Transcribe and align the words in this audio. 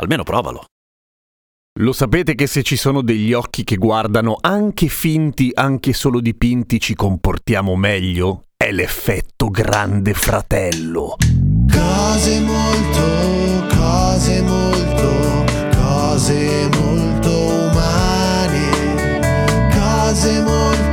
Almeno 0.00 0.22
provalo. 0.22 0.64
Lo 1.78 1.92
sapete 1.92 2.34
che 2.34 2.46
se 2.46 2.62
ci 2.62 2.76
sono 2.76 3.02
degli 3.02 3.32
occhi 3.32 3.64
che 3.64 3.76
guardano 3.76 4.38
anche 4.40 4.88
finti, 4.88 5.50
anche 5.54 5.92
solo 5.92 6.20
dipinti, 6.20 6.80
ci 6.80 6.94
comportiamo 6.94 7.76
meglio? 7.76 8.46
È 8.56 8.72
l'effetto 8.72 9.50
grande 9.50 10.14
fratello. 10.14 11.16
Cose 11.70 12.40
molto, 12.40 13.76
cose 13.76 14.42
molto, 14.42 15.44
cose 15.76 16.68
molto 16.72 17.30
umane. 17.68 18.68
Cose 19.70 20.42
molto, 20.42 20.89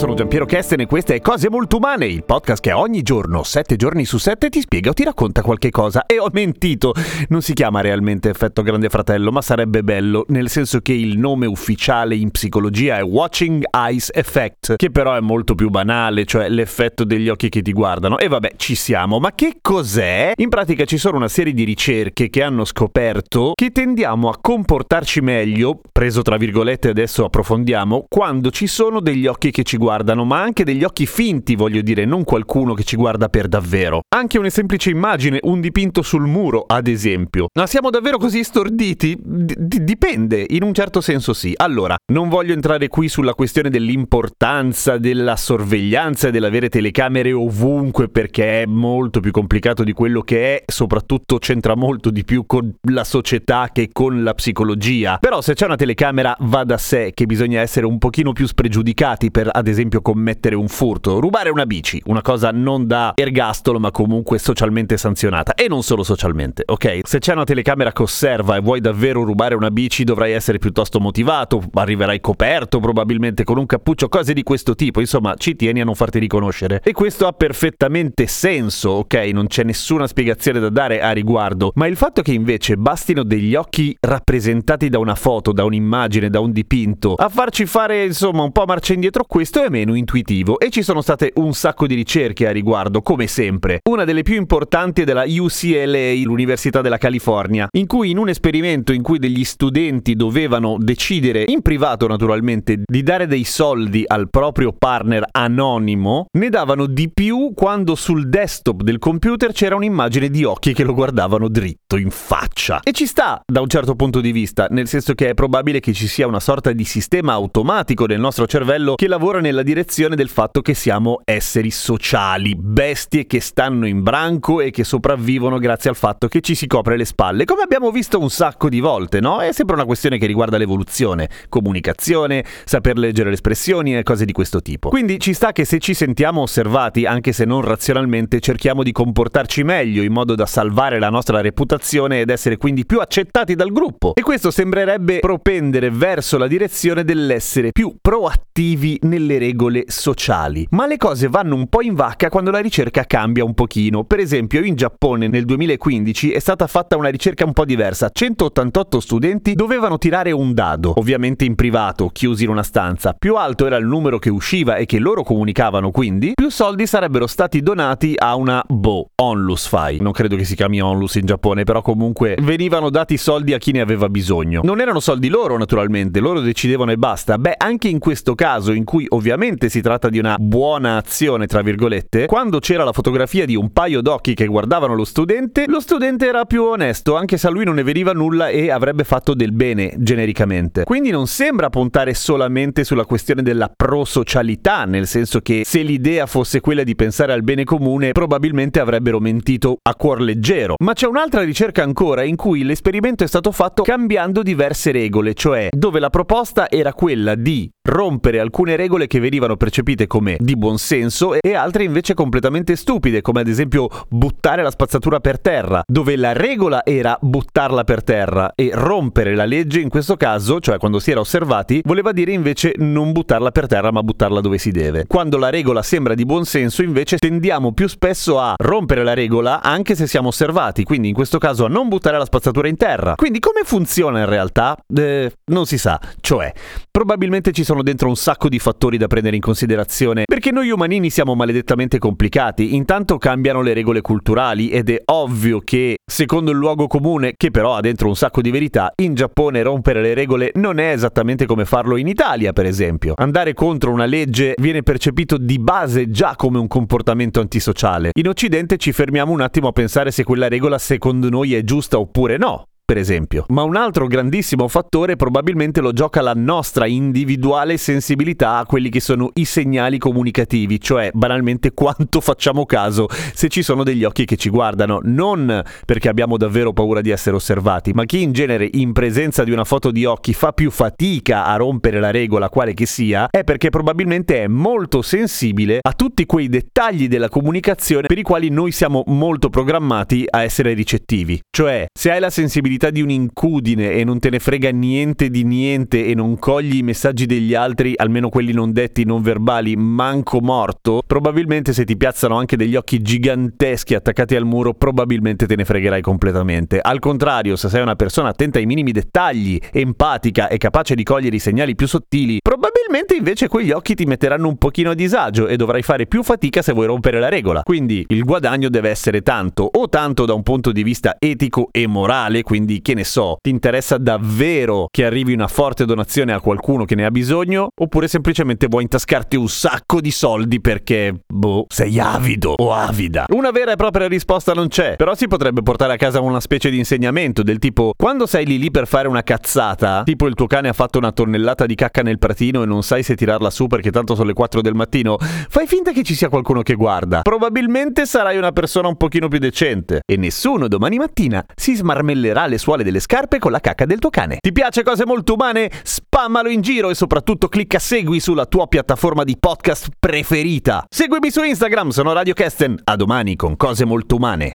sono 0.00 0.14
Giampiero 0.14 0.46
Kesten 0.46 0.80
e 0.80 0.86
queste 0.86 1.16
è 1.16 1.20
Cose 1.20 1.50
Molto 1.50 1.76
Umane, 1.76 2.06
il 2.06 2.24
podcast 2.24 2.62
che 2.62 2.72
ogni 2.72 3.02
giorno, 3.02 3.42
sette 3.42 3.76
giorni 3.76 4.06
su 4.06 4.16
sette, 4.16 4.48
ti 4.48 4.62
spiega 4.62 4.88
o 4.88 4.92
ti 4.94 5.04
racconta 5.04 5.42
qualche 5.42 5.68
cosa. 5.68 6.06
E 6.06 6.18
ho 6.18 6.30
mentito, 6.32 6.94
non 7.28 7.42
si 7.42 7.52
chiama 7.52 7.82
realmente 7.82 8.30
effetto 8.30 8.62
grande 8.62 8.88
fratello, 8.88 9.30
ma 9.30 9.42
sarebbe 9.42 9.82
bello, 9.82 10.24
nel 10.28 10.48
senso 10.48 10.80
che 10.80 10.94
il 10.94 11.18
nome 11.18 11.44
ufficiale 11.44 12.14
in 12.14 12.30
psicologia 12.30 12.96
è 12.96 13.02
Watching 13.02 13.62
Eyes 13.70 14.10
Effect, 14.14 14.76
che 14.76 14.90
però 14.90 15.14
è 15.16 15.20
molto 15.20 15.54
più 15.54 15.68
banale, 15.68 16.24
cioè 16.24 16.48
l'effetto 16.48 17.04
degli 17.04 17.28
occhi 17.28 17.50
che 17.50 17.60
ti 17.60 17.72
guardano. 17.72 18.16
E 18.16 18.26
vabbè, 18.26 18.54
ci 18.56 18.76
siamo, 18.76 19.18
ma 19.18 19.34
che 19.34 19.58
cos'è? 19.60 20.32
In 20.34 20.48
pratica 20.48 20.86
ci 20.86 20.96
sono 20.96 21.18
una 21.18 21.28
serie 21.28 21.52
di 21.52 21.64
ricerche 21.64 22.30
che 22.30 22.42
hanno 22.42 22.64
scoperto 22.64 23.52
che 23.54 23.68
tendiamo 23.68 24.30
a 24.30 24.38
comportarci 24.40 25.20
meglio, 25.20 25.78
preso 25.92 26.22
tra 26.22 26.38
virgolette 26.38 26.88
adesso 26.88 27.26
approfondiamo, 27.26 28.06
quando 28.08 28.50
ci 28.50 28.66
sono 28.66 29.00
degli 29.00 29.26
occhi 29.26 29.50
che 29.50 29.62
ci 29.62 29.76
guardano, 29.76 29.88
ma 30.24 30.40
anche 30.40 30.64
degli 30.64 30.84
occhi 30.84 31.06
finti, 31.06 31.56
voglio 31.56 31.80
dire, 31.82 32.04
non 32.04 32.24
qualcuno 32.24 32.74
che 32.74 32.84
ci 32.84 32.96
guarda 32.96 33.28
per 33.28 33.48
davvero. 33.48 34.02
Anche 34.14 34.38
una 34.38 34.48
semplice 34.50 34.90
immagine, 34.90 35.38
un 35.42 35.60
dipinto 35.60 36.02
sul 36.02 36.26
muro, 36.26 36.64
ad 36.66 36.86
esempio. 36.86 37.46
Ma 37.54 37.66
siamo 37.66 37.90
davvero 37.90 38.16
così 38.16 38.44
storditi? 38.44 39.16
D- 39.20 39.78
dipende, 39.78 40.46
in 40.48 40.62
un 40.62 40.72
certo 40.72 41.00
senso 41.00 41.32
sì. 41.32 41.52
Allora, 41.56 41.96
non 42.12 42.28
voglio 42.28 42.52
entrare 42.52 42.88
qui 42.88 43.08
sulla 43.08 43.34
questione 43.34 43.68
dell'importanza 43.68 44.98
della 44.98 45.36
sorveglianza 45.36 46.28
e 46.28 46.30
dell'avere 46.30 46.68
telecamere 46.68 47.32
ovunque 47.32 48.08
perché 48.08 48.62
è 48.62 48.66
molto 48.66 49.20
più 49.20 49.32
complicato 49.32 49.82
di 49.82 49.92
quello 49.92 50.22
che 50.22 50.56
è, 50.56 50.62
soprattutto 50.66 51.38
c'entra 51.38 51.74
molto 51.74 52.10
di 52.10 52.24
più 52.24 52.46
con 52.46 52.72
la 52.90 53.04
società 53.04 53.70
che 53.72 53.88
con 53.92 54.22
la 54.22 54.34
psicologia. 54.34 55.18
Però 55.18 55.40
se 55.40 55.54
c'è 55.54 55.66
una 55.66 55.76
telecamera 55.76 56.36
va 56.40 56.64
da 56.64 56.78
sé 56.78 57.10
che 57.12 57.26
bisogna 57.26 57.60
essere 57.60 57.86
un 57.86 57.98
pochino 57.98 58.32
più 58.32 58.46
spregiudicati 58.46 59.30
per 59.30 59.48
ad 59.50 59.66
esempio 59.66 59.79
commettere 59.88 60.54
un 60.54 60.68
furto, 60.68 61.20
rubare 61.20 61.50
una 61.50 61.64
bici, 61.64 62.00
una 62.06 62.22
cosa 62.22 62.50
non 62.52 62.86
da 62.86 63.12
ergastolo 63.14 63.78
ma 63.78 63.90
comunque 63.90 64.38
socialmente 64.38 64.96
sanzionata 64.96 65.54
e 65.54 65.68
non 65.68 65.82
solo 65.82 66.02
socialmente, 66.02 66.62
ok? 66.66 67.00
Se 67.04 67.18
c'è 67.18 67.32
una 67.32 67.44
telecamera 67.44 67.92
che 67.92 68.02
osserva 68.02 68.56
e 68.56 68.60
vuoi 68.60 68.80
davvero 68.80 69.24
rubare 69.24 69.54
una 69.54 69.70
bici 69.70 70.04
dovrai 70.04 70.32
essere 70.32 70.58
piuttosto 70.58 71.00
motivato, 71.00 71.62
arriverai 71.72 72.20
coperto 72.20 72.78
probabilmente 72.80 73.44
con 73.44 73.58
un 73.58 73.66
cappuccio, 73.66 74.08
cose 74.08 74.34
di 74.34 74.42
questo 74.42 74.74
tipo, 74.74 75.00
insomma 75.00 75.34
ci 75.36 75.56
tieni 75.56 75.80
a 75.80 75.84
non 75.84 75.94
farti 75.94 76.18
riconoscere. 76.18 76.80
E 76.84 76.92
questo 76.92 77.26
ha 77.26 77.32
perfettamente 77.32 78.26
senso, 78.26 78.90
ok? 78.90 79.14
Non 79.32 79.46
c'è 79.46 79.64
nessuna 79.64 80.06
spiegazione 80.06 80.60
da 80.60 80.68
dare 80.68 81.00
a 81.00 81.12
riguardo, 81.12 81.72
ma 81.76 81.86
il 81.86 81.96
fatto 81.96 82.20
che 82.22 82.32
invece 82.32 82.76
bastino 82.76 83.22
degli 83.22 83.54
occhi 83.54 83.96
rappresentati 83.98 84.88
da 84.88 84.98
una 84.98 85.14
foto, 85.14 85.52
da 85.52 85.64
un'immagine, 85.64 86.28
da 86.28 86.40
un 86.40 86.52
dipinto, 86.52 87.14
a 87.14 87.28
farci 87.28 87.64
fare 87.64 88.04
insomma 88.04 88.42
un 88.42 88.52
po' 88.52 88.64
marcia 88.66 88.92
indietro, 88.92 89.24
questo 89.24 89.62
è 89.62 89.69
meno 89.70 89.94
intuitivo 89.94 90.58
e 90.58 90.68
ci 90.68 90.82
sono 90.82 91.00
state 91.00 91.32
un 91.36 91.54
sacco 91.54 91.86
di 91.86 91.94
ricerche 91.94 92.46
a 92.46 92.50
riguardo, 92.50 93.00
come 93.00 93.26
sempre. 93.26 93.80
Una 93.88 94.04
delle 94.04 94.22
più 94.22 94.36
importanti 94.36 95.00
è 95.00 95.04
della 95.04 95.24
UCLA, 95.26 96.12
l'Università 96.24 96.82
della 96.82 96.98
California, 96.98 97.68
in 97.72 97.86
cui 97.86 98.10
in 98.10 98.18
un 98.18 98.28
esperimento 98.28 98.92
in 98.92 99.02
cui 99.02 99.18
degli 99.18 99.44
studenti 99.44 100.14
dovevano 100.14 100.76
decidere, 100.78 101.44
in 101.46 101.62
privato 101.62 102.06
naturalmente, 102.06 102.82
di 102.84 103.02
dare 103.02 103.26
dei 103.26 103.44
soldi 103.44 104.04
al 104.06 104.28
proprio 104.28 104.72
partner 104.76 105.24
anonimo, 105.30 106.26
ne 106.36 106.48
davano 106.48 106.86
di 106.86 107.10
più 107.10 107.52
quando 107.54 107.94
sul 107.94 108.28
desktop 108.28 108.82
del 108.82 108.98
computer 108.98 109.52
c'era 109.52 109.76
un'immagine 109.76 110.28
di 110.28 110.44
occhi 110.44 110.74
che 110.74 110.84
lo 110.84 110.92
guardavano 110.92 111.48
dritto 111.48 111.96
in 111.96 112.10
faccia. 112.10 112.80
E 112.82 112.92
ci 112.92 113.06
sta 113.06 113.40
da 113.46 113.60
un 113.60 113.68
certo 113.68 113.94
punto 113.94 114.20
di 114.20 114.32
vista, 114.32 114.66
nel 114.70 114.88
senso 114.88 115.14
che 115.14 115.30
è 115.30 115.34
probabile 115.34 115.80
che 115.80 115.92
ci 115.92 116.08
sia 116.08 116.26
una 116.26 116.40
sorta 116.40 116.72
di 116.72 116.84
sistema 116.84 117.32
automatico 117.32 118.06
nel 118.06 118.20
nostro 118.20 118.46
cervello 118.46 118.94
che 118.94 119.06
lavora 119.08 119.40
nella 119.40 119.59
direzione 119.62 120.16
del 120.16 120.28
fatto 120.28 120.60
che 120.60 120.74
siamo 120.74 121.20
esseri 121.24 121.70
sociali, 121.70 122.54
bestie 122.56 123.26
che 123.26 123.40
stanno 123.40 123.86
in 123.86 124.02
branco 124.02 124.60
e 124.60 124.70
che 124.70 124.84
sopravvivono 124.84 125.58
grazie 125.58 125.90
al 125.90 125.96
fatto 125.96 126.28
che 126.28 126.40
ci 126.40 126.54
si 126.54 126.66
copre 126.66 126.96
le 126.96 127.04
spalle, 127.04 127.44
come 127.44 127.62
abbiamo 127.62 127.90
visto 127.90 128.18
un 128.18 128.30
sacco 128.30 128.68
di 128.68 128.80
volte, 128.80 129.20
no? 129.20 129.40
È 129.40 129.52
sempre 129.52 129.74
una 129.74 129.84
questione 129.84 130.18
che 130.18 130.26
riguarda 130.26 130.56
l'evoluzione, 130.56 131.28
comunicazione, 131.48 132.44
saper 132.64 132.98
leggere 132.98 133.28
le 133.28 133.34
espressioni 133.34 133.96
e 133.96 134.02
cose 134.02 134.24
di 134.24 134.32
questo 134.32 134.60
tipo. 134.60 134.88
Quindi 134.88 135.18
ci 135.18 135.32
sta 135.32 135.52
che 135.52 135.64
se 135.64 135.78
ci 135.78 135.94
sentiamo 135.94 136.42
osservati, 136.42 137.06
anche 137.06 137.32
se 137.32 137.44
non 137.44 137.62
razionalmente, 137.62 138.40
cerchiamo 138.40 138.82
di 138.82 138.92
comportarci 138.92 139.62
meglio 139.62 140.02
in 140.02 140.12
modo 140.12 140.34
da 140.34 140.46
salvare 140.46 140.98
la 140.98 141.10
nostra 141.10 141.40
reputazione 141.40 142.20
ed 142.20 142.30
essere 142.30 142.56
quindi 142.56 142.86
più 142.86 143.00
accettati 143.00 143.54
dal 143.54 143.72
gruppo. 143.72 144.14
E 144.14 144.22
questo 144.22 144.50
sembrerebbe 144.50 145.20
propendere 145.20 145.90
verso 145.90 146.38
la 146.38 146.46
direzione 146.46 147.04
dell'essere 147.04 147.72
più 147.72 147.96
proattivi 148.00 148.98
nelle 149.02 149.38
regole 149.40 149.84
sociali. 149.88 150.66
Ma 150.70 150.86
le 150.86 150.98
cose 150.98 151.28
vanno 151.28 151.54
un 151.54 151.66
po' 151.66 151.80
in 151.80 151.94
vacca 151.94 152.28
quando 152.28 152.50
la 152.50 152.58
ricerca 152.58 153.04
cambia 153.04 153.42
un 153.42 153.54
pochino. 153.54 154.04
Per 154.04 154.18
esempio, 154.20 154.62
in 154.62 154.76
Giappone 154.76 155.28
nel 155.28 155.46
2015 155.46 156.30
è 156.30 156.38
stata 156.38 156.66
fatta 156.66 156.96
una 156.96 157.08
ricerca 157.08 157.46
un 157.46 157.54
po' 157.54 157.64
diversa. 157.64 158.10
188 158.12 159.00
studenti 159.00 159.54
dovevano 159.54 159.96
tirare 159.96 160.30
un 160.30 160.52
dado, 160.52 160.92
ovviamente 160.96 161.46
in 161.46 161.54
privato, 161.54 162.10
chiusi 162.12 162.44
in 162.44 162.50
una 162.50 162.62
stanza. 162.62 163.14
Più 163.18 163.36
alto 163.36 163.66
era 163.66 163.76
il 163.76 163.86
numero 163.86 164.18
che 164.18 164.30
usciva 164.30 164.76
e 164.76 164.84
che 164.84 164.98
loro 164.98 165.22
comunicavano, 165.22 165.90
quindi 165.90 166.32
più 166.34 166.50
soldi 166.50 166.86
sarebbero 166.86 167.26
stati 167.26 167.62
donati 167.62 168.14
a 168.16 168.34
una 168.34 168.62
boh, 168.68 169.10
onlus 169.16 169.66
fai. 169.66 169.98
Non 170.00 170.12
credo 170.12 170.36
che 170.36 170.44
si 170.44 170.54
chiami 170.54 170.82
onlus 170.82 171.14
in 171.14 171.24
Giappone, 171.24 171.64
però 171.64 171.80
comunque 171.80 172.36
venivano 172.40 172.90
dati 172.90 173.16
soldi 173.16 173.54
a 173.54 173.58
chi 173.58 173.72
ne 173.72 173.80
aveva 173.80 174.10
bisogno. 174.10 174.60
Non 174.62 174.80
erano 174.80 175.00
soldi 175.00 175.28
loro, 175.28 175.56
naturalmente, 175.56 176.20
loro 176.20 176.40
decidevano 176.40 176.90
e 176.90 176.98
basta. 176.98 177.38
Beh, 177.38 177.54
anche 177.56 177.88
in 177.88 177.98
questo 177.98 178.34
caso 178.34 178.72
in 178.72 178.84
cui 178.84 179.06
ovviamente 179.08 179.28
si 179.68 179.80
tratta 179.80 180.08
di 180.08 180.18
una 180.18 180.36
buona 180.38 180.96
azione, 180.96 181.46
tra 181.46 181.62
virgolette, 181.62 182.26
quando 182.26 182.58
c'era 182.58 182.84
la 182.84 182.92
fotografia 182.92 183.46
di 183.46 183.54
un 183.54 183.72
paio 183.72 184.00
d'occhi 184.00 184.34
che 184.34 184.46
guardavano 184.46 184.94
lo 184.94 185.04
studente, 185.04 185.66
lo 185.68 185.80
studente 185.80 186.26
era 186.26 186.44
più 186.44 186.64
onesto, 186.64 187.16
anche 187.16 187.36
se 187.36 187.46
a 187.46 187.50
lui 187.50 187.64
non 187.64 187.76
ne 187.76 187.82
veniva 187.82 188.12
nulla 188.12 188.48
e 188.48 188.70
avrebbe 188.70 189.04
fatto 189.04 189.34
del 189.34 189.52
bene, 189.52 189.94
genericamente. 189.98 190.84
Quindi 190.84 191.10
non 191.10 191.26
sembra 191.26 191.70
puntare 191.70 192.14
solamente 192.14 192.84
sulla 192.84 193.04
questione 193.04 193.42
della 193.42 193.70
prosocialità, 193.74 194.84
nel 194.84 195.06
senso 195.06 195.40
che 195.40 195.62
se 195.64 195.82
l'idea 195.82 196.26
fosse 196.26 196.60
quella 196.60 196.82
di 196.82 196.94
pensare 196.94 197.32
al 197.32 197.42
bene 197.42 197.64
comune, 197.64 198.12
probabilmente 198.12 198.80
avrebbero 198.80 199.20
mentito 199.20 199.76
a 199.82 199.94
cuor 199.94 200.20
leggero. 200.20 200.74
Ma 200.82 200.92
c'è 200.92 201.06
un'altra 201.06 201.42
ricerca 201.42 201.82
ancora 201.82 202.22
in 202.22 202.36
cui 202.36 202.64
l'esperimento 202.64 203.24
è 203.24 203.28
stato 203.28 203.52
fatto 203.52 203.82
cambiando 203.82 204.42
diverse 204.42 204.90
regole, 204.92 205.34
cioè 205.34 205.68
dove 205.70 206.00
la 206.00 206.10
proposta 206.10 206.68
era 206.68 206.92
quella 206.92 207.34
di 207.34 207.70
rompere 207.90 208.38
alcune 208.38 208.76
regole 208.76 209.06
che 209.08 209.18
venivano 209.18 209.56
percepite 209.56 210.06
come 210.06 210.36
di 210.38 210.56
buon 210.56 210.78
senso 210.78 211.34
e 211.34 211.54
altre 211.54 211.84
invece 211.84 212.14
completamente 212.14 212.76
stupide, 212.76 213.20
come 213.20 213.40
ad 213.40 213.48
esempio 213.48 213.88
buttare 214.08 214.62
la 214.62 214.70
spazzatura 214.70 215.18
per 215.18 215.40
terra, 215.40 215.82
dove 215.86 216.16
la 216.16 216.32
regola 216.32 216.84
era 216.84 217.18
buttarla 217.20 217.84
per 217.84 218.04
terra 218.04 218.52
e 218.54 218.70
rompere 218.72 219.34
la 219.34 219.44
legge 219.44 219.80
in 219.80 219.88
questo 219.88 220.16
caso, 220.16 220.60
cioè 220.60 220.78
quando 220.78 221.00
si 221.00 221.10
era 221.10 221.20
osservati, 221.20 221.82
voleva 221.84 222.12
dire 222.12 222.32
invece 222.32 222.74
non 222.76 223.12
buttarla 223.12 223.50
per 223.50 223.66
terra 223.66 223.90
ma 223.90 224.02
buttarla 224.02 224.40
dove 224.40 224.58
si 224.58 224.70
deve. 224.70 225.06
Quando 225.06 225.36
la 225.36 225.50
regola 225.50 225.82
sembra 225.82 226.14
di 226.14 226.24
buon 226.24 226.44
senso 226.44 226.82
invece 226.82 227.16
tendiamo 227.18 227.72
più 227.72 227.88
spesso 227.88 228.38
a 228.38 228.54
rompere 228.56 229.02
la 229.02 229.14
regola 229.14 229.62
anche 229.62 229.96
se 229.96 230.06
siamo 230.06 230.28
osservati, 230.28 230.84
quindi 230.84 231.08
in 231.08 231.14
questo 231.14 231.38
caso 231.38 231.64
a 231.64 231.68
non 231.68 231.88
buttare 231.88 232.18
la 232.18 232.24
spazzatura 232.24 232.68
in 232.68 232.76
terra. 232.76 233.14
Quindi 233.16 233.40
come 233.40 233.62
funziona 233.64 234.20
in 234.20 234.26
realtà? 234.26 234.76
Eh, 234.94 235.32
non 235.46 235.66
si 235.66 235.76
sa, 235.76 236.00
cioè 236.20 236.52
probabilmente 236.90 237.50
ci 237.50 237.64
sono 237.64 237.79
sono 237.80 237.82
dentro 237.82 238.08
un 238.08 238.16
sacco 238.16 238.48
di 238.48 238.58
fattori 238.58 238.96
da 238.98 239.06
prendere 239.06 239.36
in 239.36 239.42
considerazione, 239.42 240.24
perché 240.26 240.50
noi 240.50 240.70
umanini 240.70 241.10
siamo 241.10 241.34
maledettamente 241.34 241.98
complicati. 241.98 242.74
Intanto 242.74 243.16
cambiano 243.18 243.62
le 243.62 243.72
regole 243.72 244.00
culturali 244.00 244.68
ed 244.68 244.90
è 244.90 245.00
ovvio 245.06 245.60
che, 245.60 245.96
secondo 246.04 246.50
il 246.50 246.58
luogo 246.58 246.86
comune, 246.86 247.34
che 247.36 247.50
però 247.50 247.74
ha 247.74 247.80
dentro 247.80 248.08
un 248.08 248.16
sacco 248.16 248.40
di 248.42 248.50
verità, 248.50 248.92
in 249.02 249.14
Giappone 249.14 249.62
rompere 249.62 250.02
le 250.02 250.14
regole 250.14 250.52
non 250.54 250.78
è 250.78 250.90
esattamente 250.92 251.46
come 251.46 251.64
farlo 251.64 251.96
in 251.96 252.06
Italia, 252.06 252.52
per 252.52 252.66
esempio. 252.66 253.14
Andare 253.16 253.54
contro 253.54 253.92
una 253.92 254.06
legge 254.06 254.54
viene 254.58 254.82
percepito 254.82 255.38
di 255.38 255.58
base 255.58 256.10
già 256.10 256.34
come 256.36 256.58
un 256.58 256.68
comportamento 256.68 257.40
antisociale. 257.40 258.10
In 258.18 258.28
Occidente 258.28 258.76
ci 258.76 258.92
fermiamo 258.92 259.32
un 259.32 259.40
attimo 259.40 259.68
a 259.68 259.72
pensare 259.72 260.10
se 260.10 260.22
quella 260.24 260.48
regola 260.48 260.78
secondo 260.78 261.28
noi 261.28 261.54
è 261.54 261.62
giusta 261.62 261.98
oppure 261.98 262.36
no 262.36 262.64
per 262.90 262.98
esempio. 262.98 263.44
Ma 263.50 263.62
un 263.62 263.76
altro 263.76 264.08
grandissimo 264.08 264.66
fattore 264.66 265.14
probabilmente 265.14 265.80
lo 265.80 265.92
gioca 265.92 266.22
la 266.22 266.32
nostra 266.34 266.86
individuale 266.86 267.76
sensibilità 267.76 268.56
a 268.56 268.66
quelli 268.66 268.88
che 268.88 268.98
sono 268.98 269.30
i 269.34 269.44
segnali 269.44 269.96
comunicativi, 269.96 270.80
cioè 270.80 271.10
banalmente 271.12 271.70
quanto 271.72 272.20
facciamo 272.20 272.66
caso 272.66 273.06
se 273.08 273.46
ci 273.46 273.62
sono 273.62 273.84
degli 273.84 274.02
occhi 274.02 274.24
che 274.24 274.34
ci 274.34 274.48
guardano, 274.48 274.98
non 275.04 275.62
perché 275.86 276.08
abbiamo 276.08 276.36
davvero 276.36 276.72
paura 276.72 277.00
di 277.00 277.10
essere 277.10 277.36
osservati, 277.36 277.92
ma 277.92 278.04
chi 278.06 278.22
in 278.22 278.32
genere 278.32 278.68
in 278.72 278.92
presenza 278.92 279.44
di 279.44 279.52
una 279.52 279.62
foto 279.62 279.92
di 279.92 280.04
occhi 280.04 280.32
fa 280.32 280.50
più 280.50 280.72
fatica 280.72 281.44
a 281.44 281.54
rompere 281.54 282.00
la 282.00 282.10
regola 282.10 282.48
quale 282.48 282.74
che 282.74 282.86
sia, 282.86 283.28
è 283.30 283.44
perché 283.44 283.70
probabilmente 283.70 284.42
è 284.42 284.48
molto 284.48 285.00
sensibile 285.00 285.78
a 285.80 285.92
tutti 285.92 286.26
quei 286.26 286.48
dettagli 286.48 287.06
della 287.06 287.28
comunicazione 287.28 288.08
per 288.08 288.18
i 288.18 288.22
quali 288.22 288.48
noi 288.48 288.72
siamo 288.72 289.04
molto 289.06 289.48
programmati 289.48 290.24
a 290.28 290.42
essere 290.42 290.72
ricettivi. 290.72 291.40
Cioè, 291.48 291.86
se 291.96 292.10
hai 292.10 292.18
la 292.18 292.30
sensibilità 292.30 292.78
sensibilità 292.80 292.90
di 292.90 293.02
un'incudine 293.02 293.92
e 293.92 294.04
non 294.04 294.18
te 294.18 294.30
ne 294.30 294.38
frega 294.38 294.70
niente 294.70 295.28
di 295.28 295.44
niente 295.44 296.06
e 296.06 296.14
non 296.14 296.38
cogli 296.38 296.76
i 296.76 296.82
messaggi 296.82 297.26
degli 297.26 297.54
altri, 297.54 297.92
almeno 297.94 298.30
quelli 298.30 298.52
non 298.52 298.72
detti, 298.72 299.04
non 299.04 299.20
verbali, 299.20 299.76
manco 299.76 300.40
morto, 300.40 301.02
probabilmente 301.06 301.74
se 301.74 301.84
ti 301.84 301.96
piazzano 301.96 302.36
anche 302.36 302.56
degli 302.56 302.76
occhi 302.76 303.02
giganteschi 303.02 303.94
attaccati 303.94 304.34
al 304.34 304.46
muro, 304.46 304.72
probabilmente 304.72 305.46
te 305.46 305.56
ne 305.56 305.64
fregherai 305.64 306.00
completamente. 306.00 306.80
Al 306.80 306.98
contrario, 306.98 307.56
se 307.56 307.68
sei 307.68 307.82
una 307.82 307.96
persona 307.96 308.30
attenta 308.30 308.58
ai 308.58 308.66
minimi 308.66 308.92
dettagli, 308.92 309.58
empatica 309.72 310.48
e 310.48 310.56
capace 310.56 310.94
di 310.94 311.02
cogliere 311.02 311.36
i 311.36 311.40
segnali 311.40 311.74
più 311.74 311.86
sottili, 311.86 312.38
probabilmente 312.40 313.14
invece 313.14 313.48
quegli 313.48 313.72
occhi 313.72 313.94
ti 313.94 314.06
metteranno 314.06 314.48
un 314.48 314.56
pochino 314.56 314.90
a 314.90 314.94
disagio 314.94 315.46
e 315.48 315.56
dovrai 315.56 315.82
fare 315.82 316.06
più 316.06 316.22
fatica 316.22 316.62
se 316.62 316.72
vuoi 316.72 316.86
rompere 316.86 317.20
la 317.20 317.28
regola. 317.28 317.62
Quindi 317.62 318.04
il 318.08 318.24
guadagno 318.24 318.68
deve 318.68 318.88
essere 318.88 319.20
tanto 319.20 319.68
o 319.70 319.88
tanto 319.88 320.24
da 320.24 320.32
un 320.32 320.42
punto 320.42 320.72
di 320.72 320.82
vista 320.82 321.16
etico 321.18 321.68
e 321.72 321.86
morale, 321.86 322.42
quindi 322.42 322.69
quindi 322.70 322.82
che 322.82 322.94
ne 322.94 323.04
so, 323.04 323.36
ti 323.42 323.50
interessa 323.50 323.98
davvero 323.98 324.86
che 324.90 325.04
arrivi 325.04 325.32
una 325.32 325.48
forte 325.48 325.84
donazione 325.84 326.32
a 326.32 326.40
qualcuno 326.40 326.84
che 326.84 326.94
ne 326.94 327.04
ha 327.04 327.10
bisogno, 327.10 327.68
oppure 327.74 328.06
semplicemente 328.06 328.68
vuoi 328.68 328.82
intascarti 328.82 329.36
un 329.36 329.48
sacco 329.48 330.00
di 330.00 330.12
soldi 330.12 330.60
perché, 330.60 331.22
boh, 331.26 331.66
sei 331.68 331.98
avido 331.98 332.54
o 332.56 332.72
avida. 332.72 333.24
Una 333.30 333.50
vera 333.50 333.72
e 333.72 333.76
propria 333.76 334.06
risposta 334.06 334.52
non 334.52 334.68
c'è, 334.68 334.94
però 334.96 335.14
si 335.14 335.26
potrebbe 335.26 335.62
portare 335.62 335.94
a 335.94 335.96
casa 335.96 336.20
una 336.20 336.40
specie 336.40 336.70
di 336.70 336.78
insegnamento 336.78 337.42
del 337.42 337.58
tipo, 337.58 337.92
quando 337.96 338.26
sei 338.26 338.46
lì 338.46 338.58
lì 338.58 338.70
per 338.70 338.86
fare 338.86 339.08
una 339.08 339.22
cazzata, 339.22 340.02
tipo 340.04 340.26
il 340.26 340.34
tuo 340.34 340.46
cane 340.46 340.68
ha 340.68 340.72
fatto 340.72 340.98
una 340.98 341.12
tonnellata 341.12 341.66
di 341.66 341.74
cacca 341.74 342.02
nel 342.02 342.18
pratino 342.18 342.62
e 342.62 342.66
non 342.66 342.82
sai 342.82 343.02
se 343.02 343.16
tirarla 343.16 343.50
su 343.50 343.66
perché 343.66 343.90
tanto 343.90 344.14
sono 344.14 344.28
le 344.28 344.34
4 344.34 344.60
del 344.60 344.74
mattino, 344.74 345.16
fai 345.18 345.66
finta 345.66 345.92
che 345.92 346.02
ci 346.02 346.14
sia 346.14 346.28
qualcuno 346.28 346.62
che 346.62 346.74
guarda. 346.74 347.22
Probabilmente 347.22 348.06
sarai 348.06 348.36
una 348.36 348.52
persona 348.52 348.88
un 348.88 348.96
pochino 348.96 349.28
più 349.28 349.38
decente 349.38 350.02
e 350.06 350.16
nessuno 350.16 350.68
domani 350.68 350.98
mattina 350.98 351.44
si 351.56 351.74
smarmellerà 351.74 352.46
le 352.50 352.58
suole 352.58 352.84
delle 352.84 353.00
scarpe 353.00 353.38
con 353.38 353.50
la 353.50 353.60
cacca 353.60 353.86
del 353.86 353.98
tuo 353.98 354.10
cane. 354.10 354.36
Ti 354.40 354.52
piace 354.52 354.82
cose 354.82 355.06
molto 355.06 355.32
umane? 355.32 355.70
Spammalo 355.82 356.50
in 356.50 356.60
giro 356.60 356.90
e 356.90 356.94
soprattutto 356.94 357.48
clicca 357.48 357.78
segui 357.78 358.20
sulla 358.20 358.44
tua 358.44 358.66
piattaforma 358.66 359.24
di 359.24 359.38
podcast 359.40 359.88
preferita. 359.98 360.84
Seguimi 360.86 361.30
su 361.30 361.42
Instagram, 361.42 361.88
sono 361.88 362.12
Radio 362.12 362.34
Kesten. 362.34 362.78
A 362.84 362.96
domani 362.96 363.36
con 363.36 363.56
cose 363.56 363.86
molto 363.86 364.16
umane. 364.16 364.50